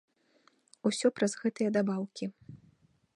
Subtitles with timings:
[0.91, 2.25] Усё праз гэтыя дабаўкі.